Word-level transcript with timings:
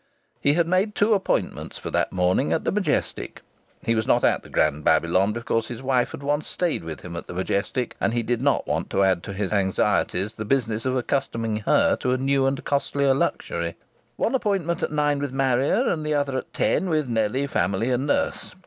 He 0.41 0.53
had 0.53 0.67
made 0.67 0.95
two 0.95 1.13
appointments 1.13 1.77
for 1.77 1.91
that 1.91 2.11
morning 2.11 2.51
at 2.51 2.63
the 2.65 2.71
Majestic 2.71 3.43
(he 3.83 3.93
was 3.93 4.07
not 4.07 4.23
at 4.23 4.41
the 4.41 4.49
Grand 4.49 4.83
Babylon, 4.83 5.31
because 5.31 5.67
his 5.67 5.83
wife 5.83 6.09
had 6.09 6.23
once 6.23 6.47
stayed 6.47 6.83
with 6.83 7.01
him 7.01 7.15
at 7.15 7.27
the 7.27 7.35
Majestic, 7.35 7.95
and 8.01 8.11
he 8.11 8.23
did 8.23 8.41
not 8.41 8.65
want 8.67 8.89
to 8.89 9.03
add 9.03 9.21
to 9.21 9.31
his 9.33 9.53
anxieties 9.53 10.33
the 10.33 10.43
business 10.43 10.85
of 10.87 10.95
accustoming 10.95 11.57
her 11.57 11.95
to 11.97 12.13
a 12.13 12.17
new 12.17 12.47
and 12.47 12.65
costlier 12.65 13.13
luxury) 13.13 13.75
one 14.15 14.33
appointment 14.33 14.81
at 14.81 14.91
nine 14.91 15.19
with 15.19 15.31
Marrier, 15.31 15.87
and 15.87 16.03
the 16.03 16.15
other 16.15 16.35
at 16.35 16.51
ten 16.51 16.89
with 16.89 17.07
Nellie, 17.07 17.45
family 17.45 17.91
and 17.91 18.07
nurse. 18.07 18.55